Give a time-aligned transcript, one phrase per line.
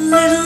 [0.00, 0.39] little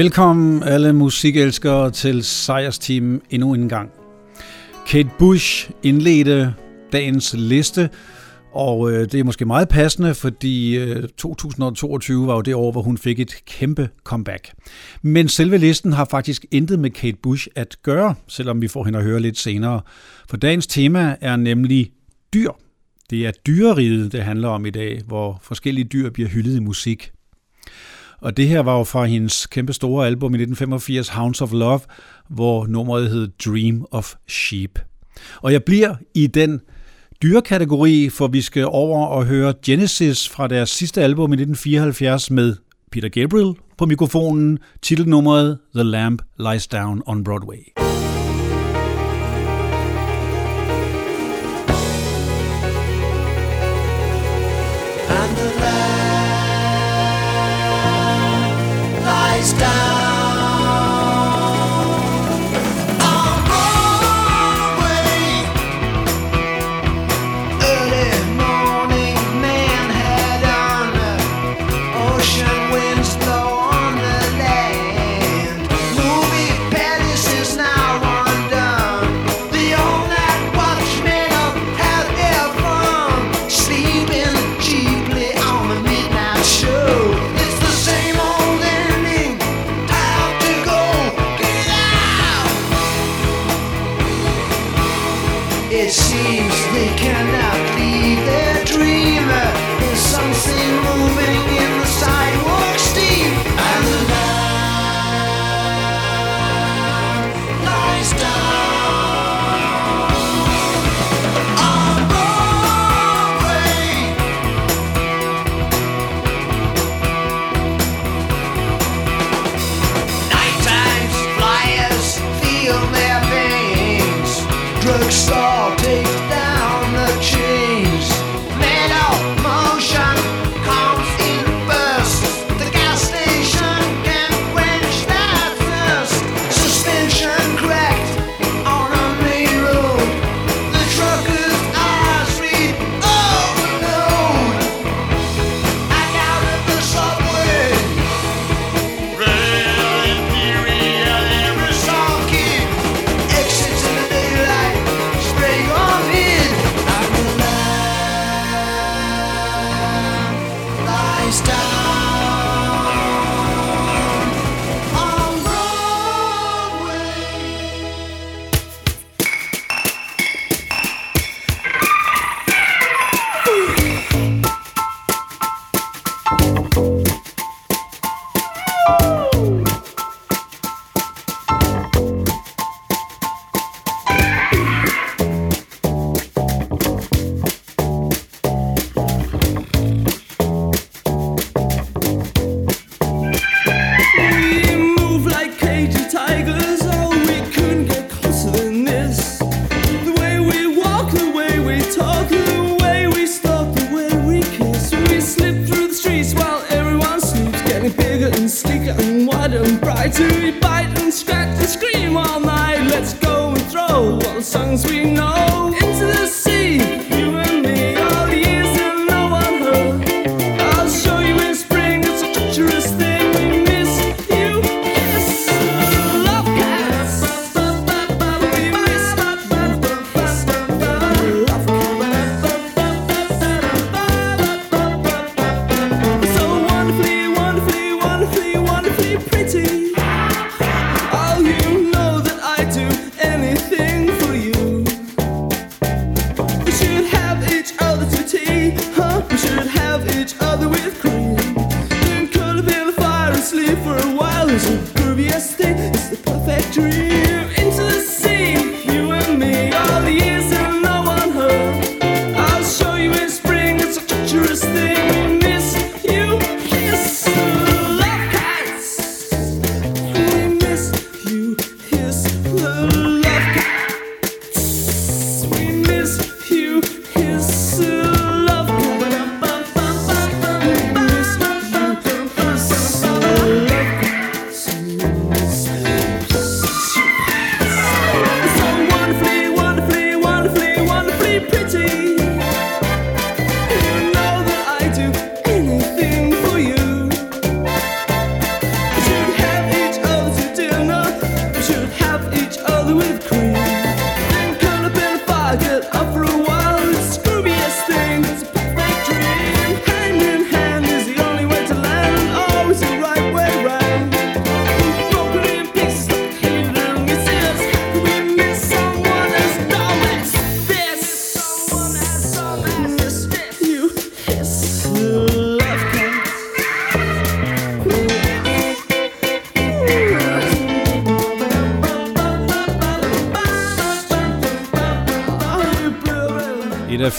[0.00, 3.90] Velkommen alle musikelskere til Sejrsteam endnu en gang.
[4.86, 6.54] Kate Bush indledte
[6.92, 7.90] dagens liste,
[8.52, 12.82] og øh, det er måske meget passende, fordi øh, 2022 var jo det år, hvor
[12.82, 14.52] hun fik et kæmpe comeback.
[15.02, 18.98] Men selve listen har faktisk intet med Kate Bush at gøre, selvom vi får hende
[18.98, 19.80] at høre lidt senere.
[20.28, 21.92] For dagens tema er nemlig
[22.34, 22.50] dyr.
[23.10, 27.12] Det er dyreriget, det handler om i dag, hvor forskellige dyr bliver hyldet i musik.
[28.20, 31.80] Og det her var jo fra hendes kæmpe store album i 1985, Hounds of Love,
[32.28, 34.78] hvor nummeret hed Dream of Sheep.
[35.42, 36.60] Og jeg bliver i den
[37.22, 42.56] dyrekategori, for vi skal over og høre Genesis fra deres sidste album i 1974 med
[42.92, 47.79] Peter Gabriel på mikrofonen, titelnummeret The Lamp Lies Down on Broadway.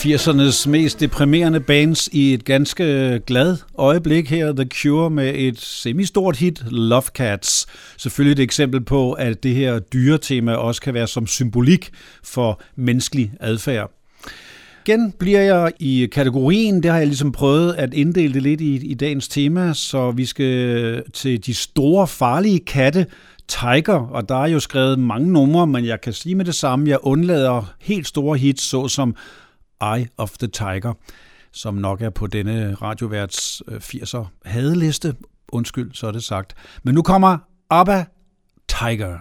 [0.02, 4.54] 80'ernes mest deprimerende bands i et ganske glad øjeblik her.
[4.54, 7.68] The Cure med et semistort hit, Love Cats.
[7.98, 11.90] Selvfølgelig et eksempel på, at det her dyretema også kan være som symbolik
[12.24, 13.92] for menneskelig adfærd.
[14.86, 18.76] Igen bliver jeg i kategorien, det har jeg ligesom prøvet at inddele det lidt i,
[18.76, 23.06] i dagens tema, så vi skal til de store farlige katte,
[23.48, 26.90] Tiger, og der er jo skrevet mange numre, men jeg kan sige med det samme,
[26.90, 29.16] jeg undlader helt store hits, såsom
[29.82, 30.94] Eye of the Tiger,
[31.52, 35.16] som nok er på denne radioværts 80'er øh, hadeliste.
[35.52, 36.54] Undskyld, så er det sagt.
[36.84, 37.38] Men nu kommer
[37.70, 38.06] ABBA
[38.68, 39.18] Tiger.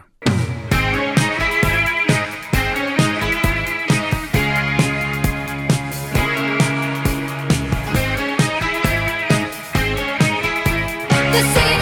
[11.32, 11.79] The city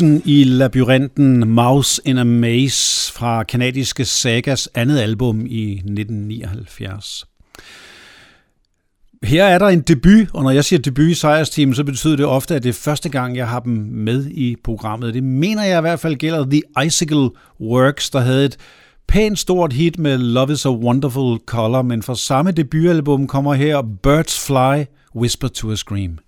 [0.00, 7.24] Musen i labyrinten Mouse in a Maze fra kanadiske Sagas andet album i 1979.
[9.22, 11.14] Her er der en debut, og når jeg siger debut i
[11.50, 14.56] Team, så betyder det ofte, at det er første gang, jeg har dem med i
[14.64, 15.14] programmet.
[15.14, 17.30] Det mener jeg i hvert fald gælder The Icicle
[17.60, 18.56] Works, der havde et
[19.08, 23.82] pænt stort hit med Love is a Wonderful Color, men fra samme debutalbum kommer her
[24.02, 24.84] Birds Fly,
[25.16, 26.18] Whisper to a Scream.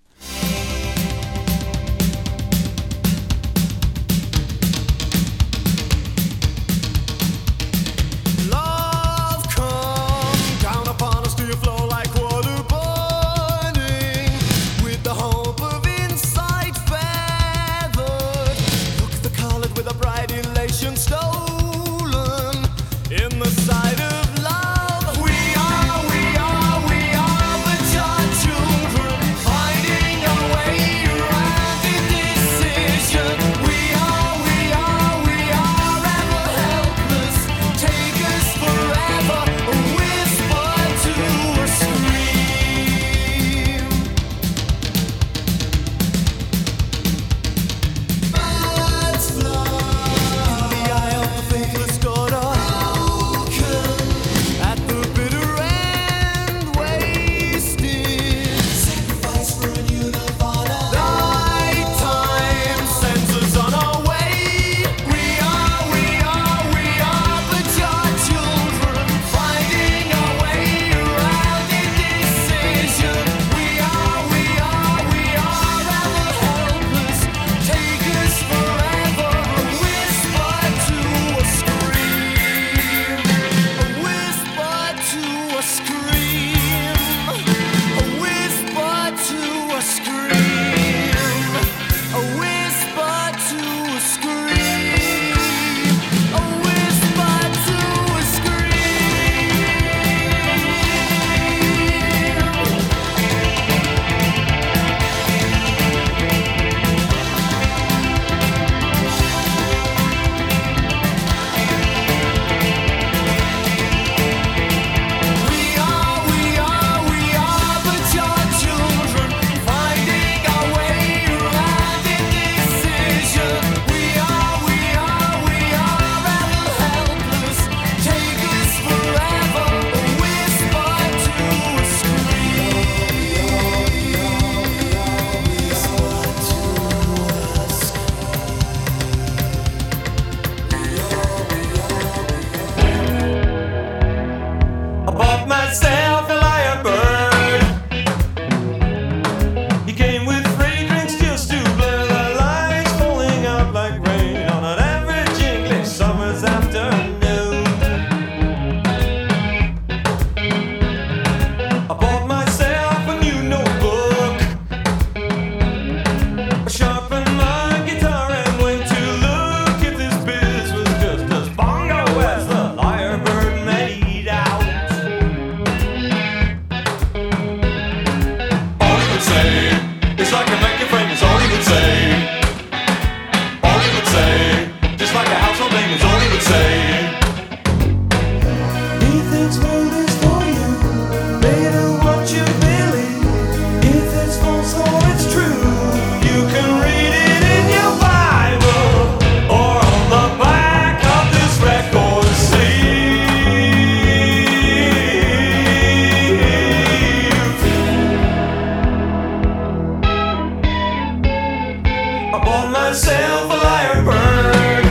[212.69, 214.82] myself a liar bird.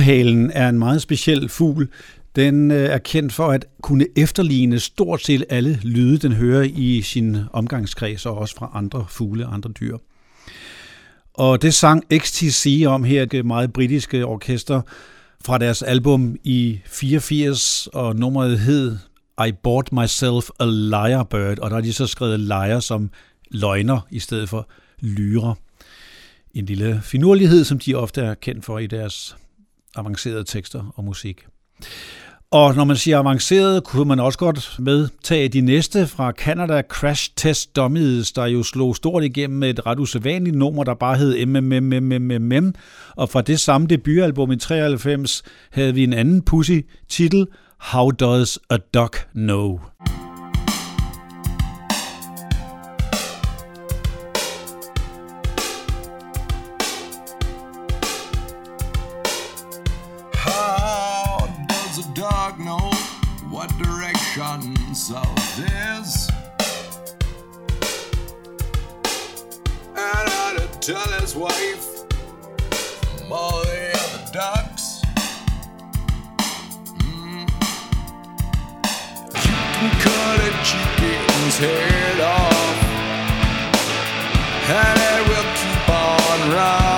[0.00, 1.88] Dyrehalen er en meget speciel fugl.
[2.36, 7.02] Den øh, er kendt for at kunne efterligne stort set alle lyde, den hører i
[7.02, 9.96] sin omgangskreds og også fra andre fugle og andre dyr.
[11.34, 14.82] Og det sang XTC om her, det meget britiske orkester,
[15.44, 18.96] fra deres album i 84, og nummeret hed
[19.46, 23.10] I Bought Myself a Lyrebird, og der har de så skrevet lyre som
[23.50, 24.68] løgner i stedet for
[25.00, 25.54] lyre.
[26.54, 29.36] En lille finurlighed, som de ofte er kendt for i deres
[29.96, 31.46] avancerede tekster og musik.
[32.52, 37.30] Og når man siger avanceret, kunne man også godt medtage de næste fra Canada Crash
[37.36, 41.46] Test Dummies, der jo slog stort igennem med et ret usædvanligt nummer, der bare hed
[41.46, 42.74] MMMMMM.
[43.16, 47.46] Og fra det samme debutalbum i 93 havde vi en anden pussy titel,
[47.78, 49.80] How Does a Duck Know?
[81.60, 82.78] Head off,
[84.82, 86.88] and it will keep on running.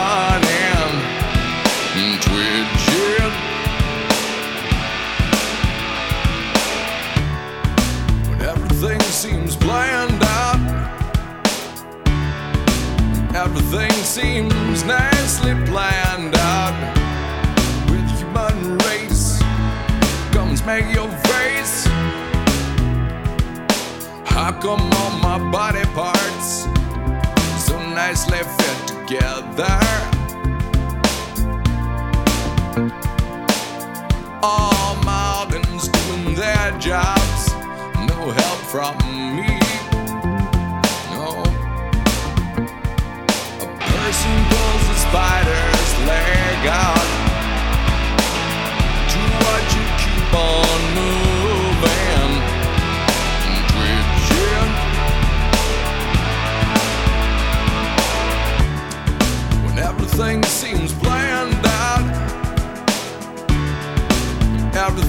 [8.40, 10.60] Everything seems planned out,
[13.34, 16.74] everything seems nicely planned out
[17.88, 19.40] with human race.
[20.32, 21.08] Come and smack your
[24.42, 26.66] How come all my body parts
[27.64, 29.78] so nicely fit together?
[34.42, 37.52] All my organs doing their jobs,
[38.10, 38.96] no help from
[39.36, 39.60] me.
[41.14, 41.28] No.
[43.62, 47.21] A person pulls the spider's leg out.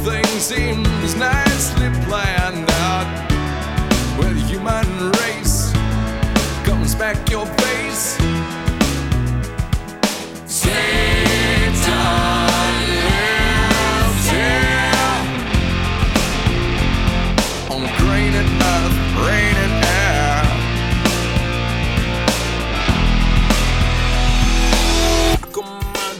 [0.05, 3.07] Everything seems nicely planned out.
[4.17, 5.71] With human race
[6.65, 8.19] comes back your face.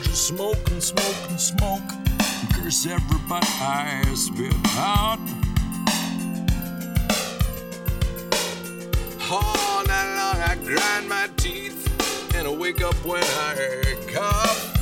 [0.06, 2.03] You smoke and smoke and smoke.
[2.64, 5.20] Curse everybody I spit out.
[9.30, 14.73] All night long I grind my teeth and I wake up when I cough.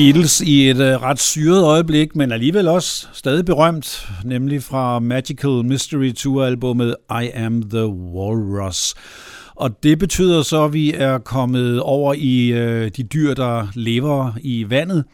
[0.00, 5.64] Beatles i et øh, ret syret øjeblik, men alligevel også stadig berømt, nemlig fra Magical
[5.64, 8.94] Mystery Tour-albummet I Am The Walrus.
[9.54, 14.32] Og det betyder så, at vi er kommet over i øh, de dyr, der lever
[14.40, 15.04] i vandet.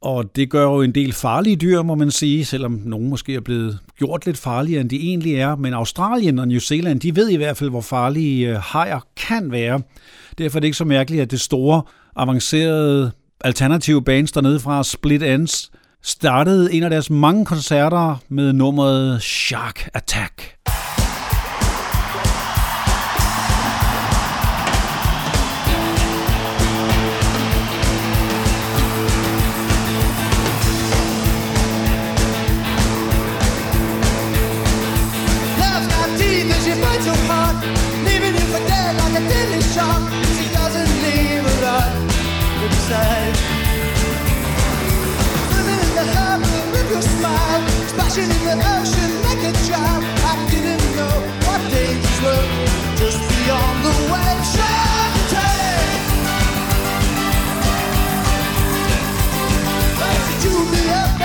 [0.00, 3.40] Og det gør jo en del farlige dyr, må man sige, selvom nogen måske er
[3.40, 5.56] blevet gjort lidt farligere, end de egentlig er.
[5.56, 9.52] Men Australien og New Zealand, de ved i hvert fald, hvor farlige øh, hajer kan
[9.52, 9.80] være.
[10.38, 11.82] Derfor er det ikke så mærkeligt, at det store,
[12.16, 15.70] avancerede, alternative bands dernede fra Split Ends
[16.02, 20.57] startede en af deres mange koncerter med nummeret Shark Attack.
[48.08, 50.02] Splashing in the ocean like a child.
[50.04, 51.16] I didn't know
[51.46, 52.46] what dangers were
[52.96, 54.78] just beyond the attack!
[60.28, 61.20] She chewed me up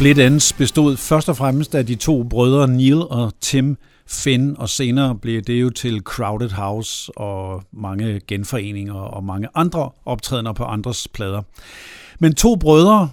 [0.00, 4.68] Split Ends bestod først og fremmest af de to brødre Neil og Tim Finn, og
[4.68, 10.64] senere blev det jo til Crowded House og mange genforeninger og mange andre optrædener på
[10.64, 11.42] andres plader.
[12.18, 13.10] Men to brødre,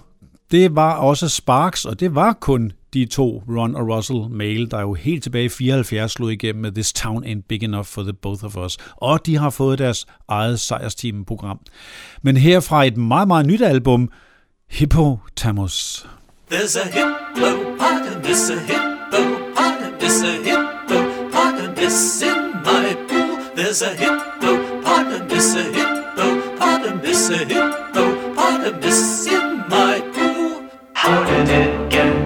[0.50, 4.80] det var også Sparks, og det var kun de to, Ron og Russell Mail, der
[4.80, 8.12] jo helt tilbage i 74 slog igennem med This Town Ain't Big Enough for the
[8.12, 8.76] Both of Us.
[8.96, 11.60] Og de har fået deres eget sejrsteam-program.
[12.22, 14.08] Men her fra et meget, meget nyt album,
[14.70, 16.06] Hippotamus.
[16.48, 23.36] There's a hippopotamus, a hippopotamus, a hippopotamus in my pool.
[23.54, 30.70] There's a hippopotamus, a hippopotamus, a hippopotamus in my pool.
[30.94, 32.17] How did it get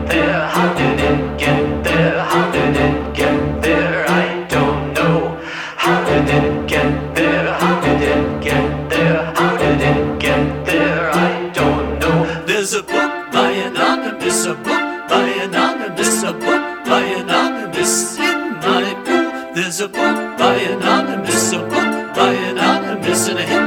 [15.12, 19.54] by anonymous, a book by anonymous in my pool.
[19.54, 23.61] There's a book by anonymous, a book by anonymous, and a hippopotamus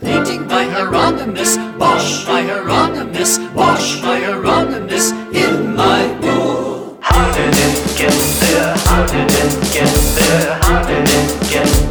[0.00, 6.98] painting by Hieronymus Bosch, by Hieronymus Bosch, by Hieronymus in my pool.
[7.00, 8.74] How did it get there?
[8.86, 10.58] How did it get there?
[10.62, 11.85] How did it get there?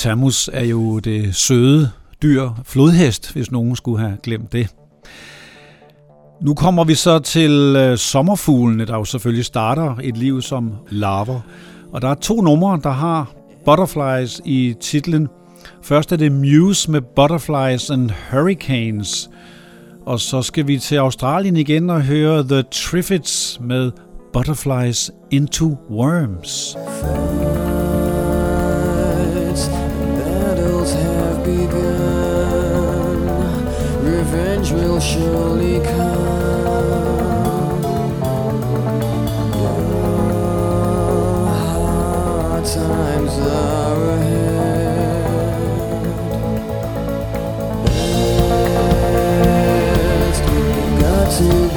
[0.00, 1.90] hippopotamus er jo det søde
[2.22, 4.68] dyr, flodhest, hvis nogen skulle have glemt det.
[6.42, 11.40] Nu kommer vi så til øh, sommerfuglene, der jo selvfølgelig starter et liv som larver.
[11.92, 13.32] Og der er to numre, der har
[13.64, 15.28] butterflies i titlen.
[15.82, 19.30] Først er det Muse med Butterflies and Hurricanes.
[20.06, 23.90] Og så skal vi til Australien igen og høre The Triffids med
[24.32, 26.76] Butterflies into Worms.
[27.02, 27.79] Thank
[34.60, 36.20] Change will surely come.
[41.48, 45.24] Hard times are ahead.
[50.20, 50.60] Best we
[51.00, 51.69] got to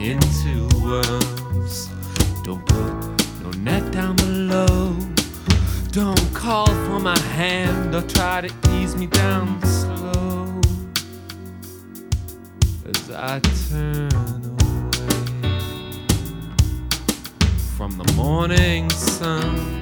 [0.00, 1.90] into worms.
[2.44, 4.96] Don't put no net down below.
[5.90, 10.60] Don't call for my hand or try to ease me down slow.
[12.86, 15.18] As I turn away
[17.76, 19.77] from the morning sun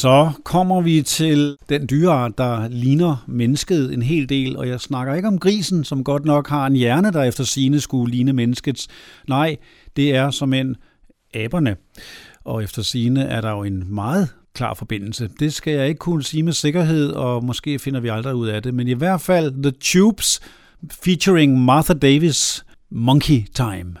[0.00, 5.14] Så kommer vi til den dyreart, der ligner mennesket en hel del, og jeg snakker
[5.14, 8.88] ikke om grisen, som godt nok har en hjerne, der efter sine skulle ligne menneskets.
[9.28, 9.56] Nej,
[9.96, 10.76] det er som en
[11.34, 11.76] aberne.
[12.44, 15.30] Og efter sine er der jo en meget klar forbindelse.
[15.40, 18.62] Det skal jeg ikke kunne sige med sikkerhed, og måske finder vi aldrig ud af
[18.62, 20.40] det, men i hvert fald The Tubes
[21.04, 23.94] featuring Martha Davis, Monkey Time.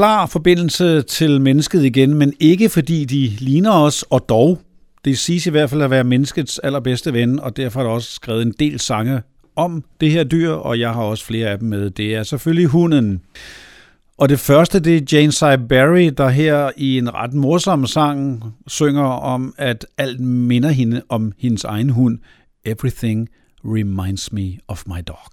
[0.00, 4.60] Klar forbindelse til mennesket igen, men ikke fordi de ligner os, og dog.
[5.04, 8.12] Det siges i hvert fald at være menneskets allerbedste ven, og derfor er der også
[8.12, 9.22] skrevet en del sange
[9.56, 11.90] om det her dyr, og jeg har også flere af dem med.
[11.90, 13.20] Det er selvfølgelig hunden.
[14.18, 18.44] Og det første, det er Jane Cy Barry, der her i en ret morsom sang
[18.66, 22.18] synger om, at alt minder hende om hendes egen hund.
[22.64, 23.28] Everything
[23.64, 25.30] reminds me of my dog.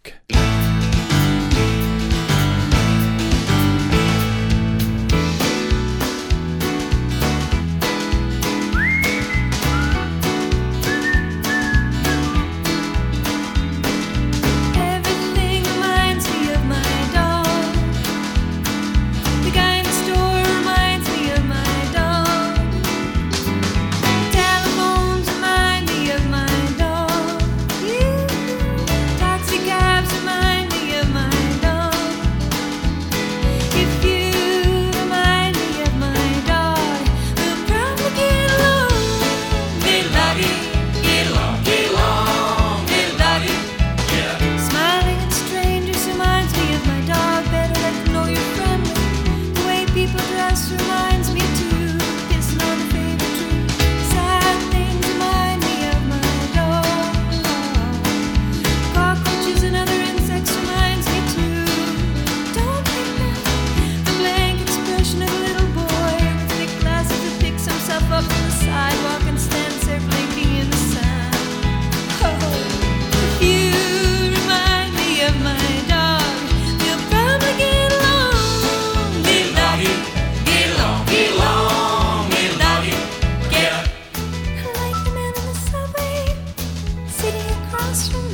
[87.97, 88.26] podcast.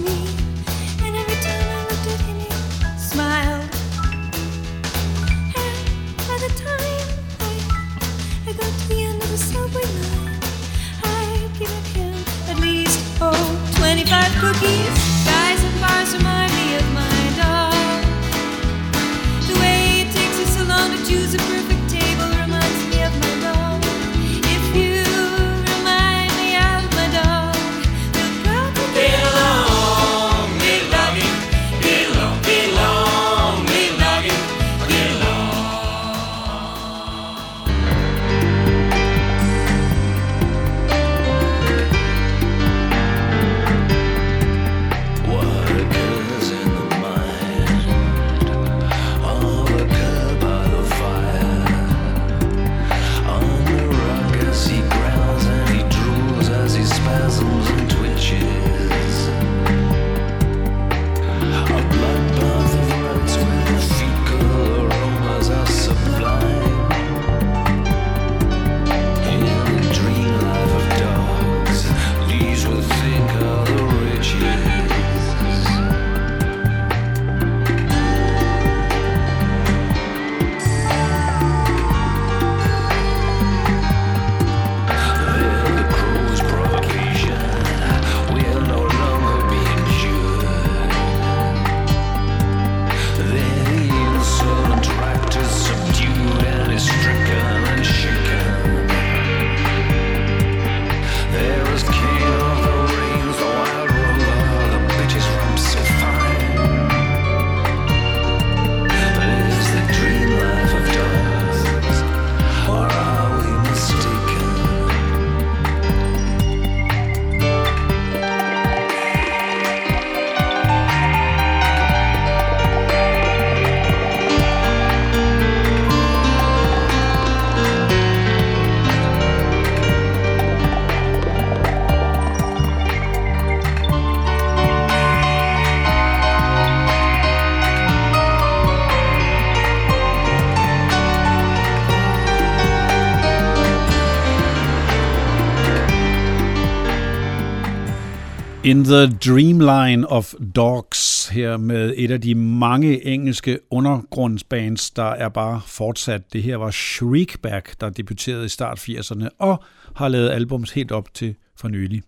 [148.73, 155.29] In the Dreamline of Dogs her med et af de mange engelske undergrundsbands, der er
[155.29, 156.33] bare fortsat.
[156.33, 159.63] Det her var Shriekback, der debuterede i start 80'erne og
[159.95, 162.03] har lavet albums helt op til for nylig.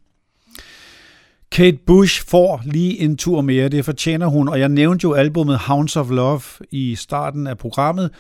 [1.52, 5.58] Kate Bush får lige en tur mere, det fortjener hun, og jeg nævnte jo albumet
[5.58, 6.42] Hounds of Love
[6.72, 8.12] i starten af programmet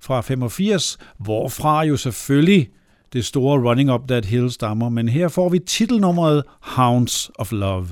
[0.00, 2.68] fra 85, hvorfra jo selvfølgelig
[3.12, 7.86] det store Running Up That Hill stammer, men her får vi titelnummeret Hounds of Love.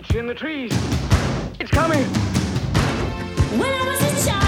[0.00, 0.72] It's in the trees.
[1.60, 2.04] It's coming.
[3.60, 4.47] When I was a child.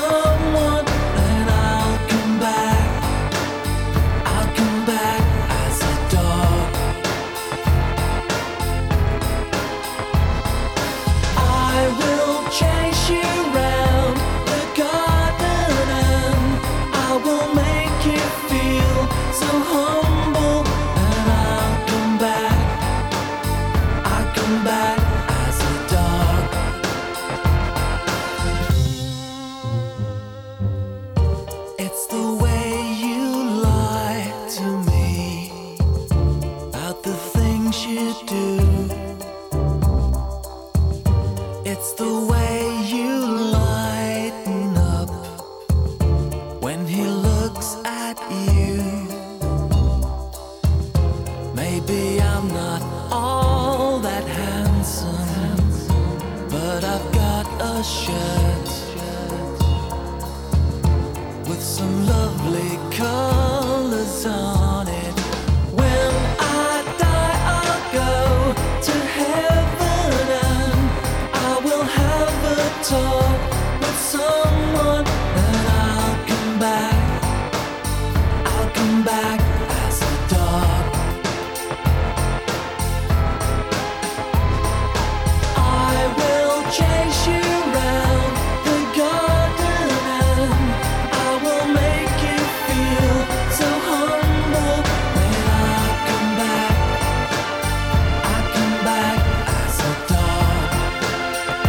[0.00, 0.25] song.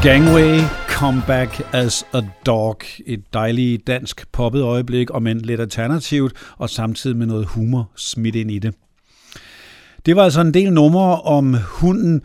[0.03, 2.77] Gangway, Comeback as a Dog.
[3.05, 8.35] Et dejligt dansk poppet øjeblik, og men lidt alternativt, og samtidig med noget humor smidt
[8.35, 8.73] ind i det.
[10.05, 12.21] Det var altså en del numre om hunden,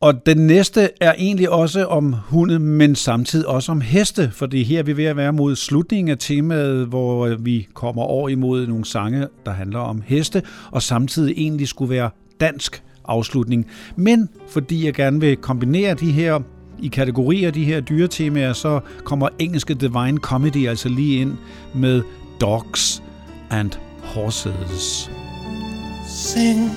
[0.00, 4.78] og den næste er egentlig også om hunde, men samtidig også om heste, fordi her
[4.78, 8.84] er vi ved at være mod slutningen af temaet, hvor vi kommer over imod nogle
[8.84, 13.66] sange, der handler om heste, og samtidig egentlig skulle være dansk afslutning.
[13.96, 16.40] Men fordi jeg gerne vil kombinere de her
[16.82, 21.36] i kategorier, de her dyretemaer, så kommer engelske Divine Comedy altså lige ind
[21.74, 22.02] med
[22.40, 23.02] Dogs
[23.50, 23.70] and
[24.02, 25.10] Horses.
[26.08, 26.70] Sing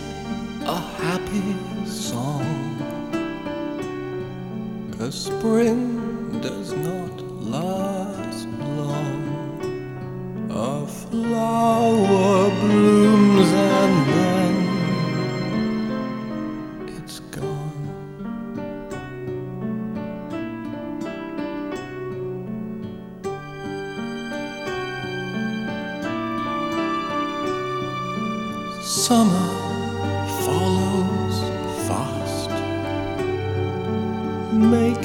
[0.68, 2.46] a happy song.
[4.98, 6.02] Cause spring
[6.44, 8.48] does not last
[8.78, 9.26] long.
[10.52, 14.45] A flower blooms and dies
[29.08, 29.48] Summer
[30.46, 31.38] follows
[31.88, 32.50] fast.
[34.52, 35.05] Make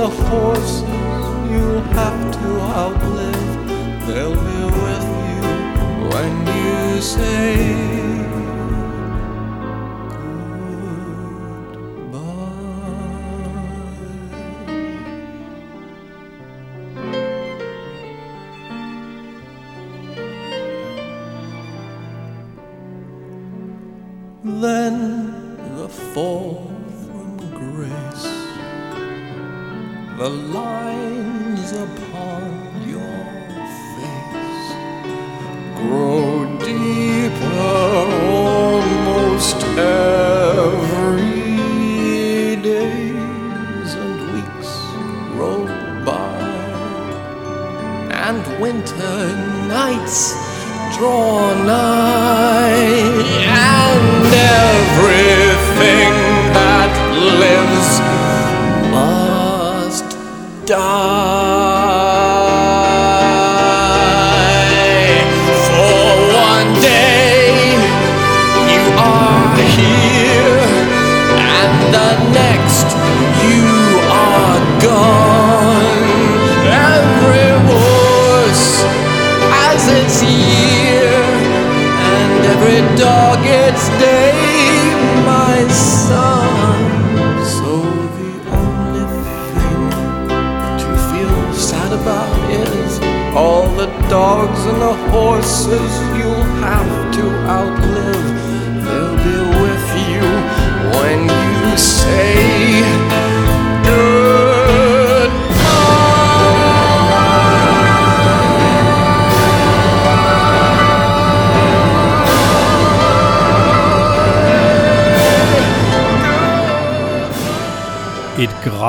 [0.00, 0.89] the horses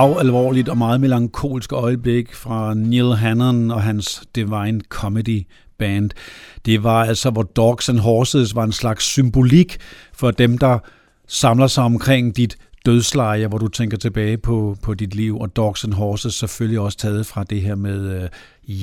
[0.01, 5.47] gravalvorligt alvorligt og meget melankolsk øjeblik fra Neil Hannon og hans Divine Comedy
[5.79, 6.09] Band.
[6.65, 9.77] Det var altså, hvor Dogs and Horses var en slags symbolik
[10.13, 10.79] for dem, der
[11.27, 15.83] samler sig omkring dit dødsleje, hvor du tænker tilbage på, på dit liv, og Dogs
[15.83, 18.29] and Horses selvfølgelig også taget fra det her med øh,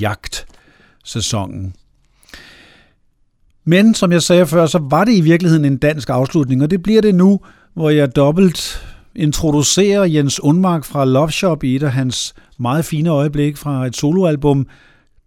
[0.01, 1.73] jagtsæsonen.
[3.65, 6.83] Men som jeg sagde før, så var det i virkeligheden en dansk afslutning, og det
[6.83, 7.39] bliver det nu,
[7.73, 8.85] hvor jeg dobbelt
[9.19, 13.95] introducerer Jens Undmark fra Love Shop i et af hans meget fine øjeblik fra et
[13.95, 14.67] soloalbum.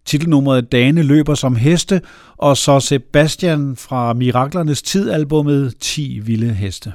[0.05, 2.01] Titelnummeret Dane løber som heste,
[2.37, 6.93] og så Sebastian fra Miraklernes Tid-albummet 10 vilde heste.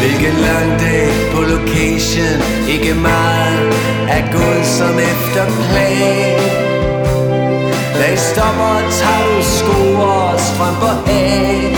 [0.00, 3.73] Hvilken lang dag på location Ikke meget
[4.08, 6.38] er gået som efter plan
[7.98, 11.76] Da stopper og tager du sko og strømper af.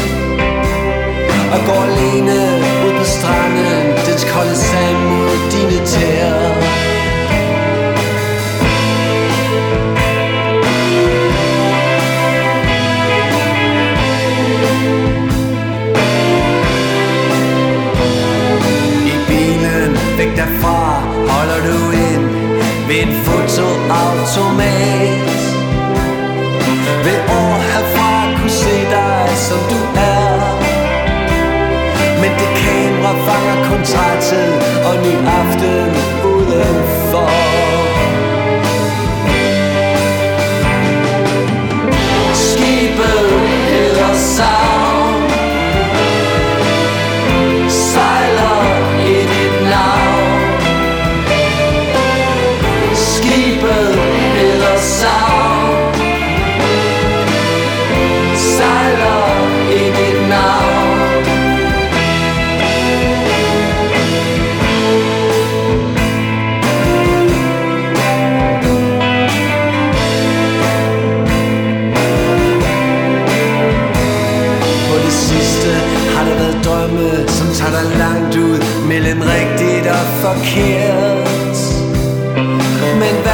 [1.55, 2.39] Og går alene
[2.87, 6.86] ud på stranden Dens kolde sand mod dine tæer.
[23.03, 25.40] En fotoautomat.
[27.05, 30.40] Vil år herfra kunne se dig som du er.
[32.20, 34.53] Men det kamera fanger kun træthed
[34.88, 35.90] og ny aften
[36.24, 37.66] udenfor.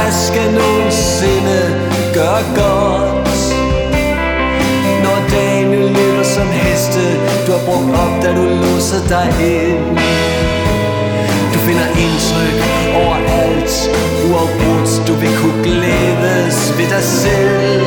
[0.03, 1.59] Men hvad skal nogensinde
[2.13, 3.39] gøre godt?
[5.03, 7.03] Når dagene løber som heste,
[7.45, 9.97] du har brugt op, da du låser dig ind.
[11.53, 12.59] Du finder indtryk
[13.03, 13.73] overalt,
[14.27, 17.85] uafbrudt, du vil kunne glædes ved dig selv.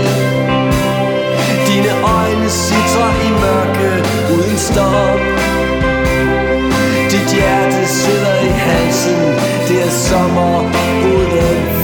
[1.69, 3.91] Dine øjne sidder i mørke
[4.35, 5.21] uden stop
[7.11, 9.21] Dit hjerte sidder i halsen
[9.69, 10.61] Det er sommer
[11.13, 11.76] uden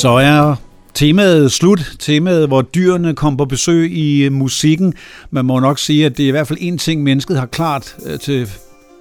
[0.00, 0.54] Så er
[0.94, 1.92] temaet slut.
[1.98, 4.94] Temaet, hvor dyrene kom på besøg i øh, musikken.
[5.30, 7.96] Man må nok sige, at det er i hvert fald en ting, mennesket har klart
[8.06, 8.50] øh, til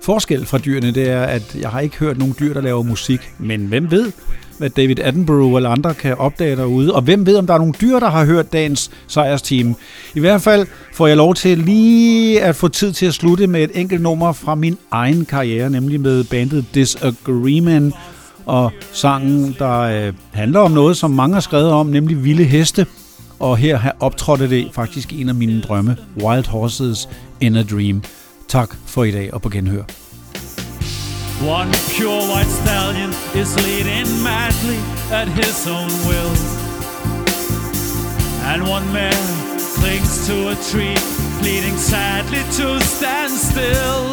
[0.03, 0.91] forskel fra dyrene.
[0.91, 3.19] Det er, at jeg har ikke hørt nogen dyr, der laver musik.
[3.37, 4.11] Men hvem ved,
[4.57, 6.95] hvad David Attenborough eller andre kan opdage derude.
[6.95, 9.75] Og hvem ved, om der er nogle dyr, der har hørt dagens sejrsteam.
[10.15, 13.63] I hvert fald får jeg lov til lige at få tid til at slutte med
[13.63, 17.95] et enkelt nummer fra min egen karriere, nemlig med bandet Disagreement
[18.49, 22.85] og sangen, der øh, handler om noget, som mange har skrevet om, nemlig vilde heste.
[23.39, 27.09] Og her har optrådte det faktisk en af mine drømme, Wild Horses
[27.41, 28.03] in a Dream.
[28.47, 29.83] Tak for i dag og på genhør.
[31.41, 34.79] One pure white stallion is leading madly
[35.19, 36.33] at his own will.
[38.51, 39.19] And one man
[39.79, 40.97] clings to a tree,
[41.41, 44.03] pleading sadly to stand still.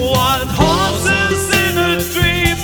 [0.00, 2.56] Wild horses in a dream,